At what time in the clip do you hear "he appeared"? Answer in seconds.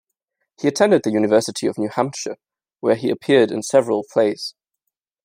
2.95-3.51